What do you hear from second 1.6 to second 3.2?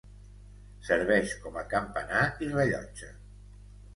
a campanar i rellotge.